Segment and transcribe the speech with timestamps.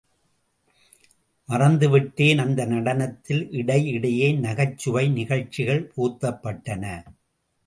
[1.49, 6.83] மறந்துவிட்டேன் அந்த நடனத்தில் இடையிடையே நகைச்சுவை நிகழ்ச்சிகள் புகுத்தப்பட்டன.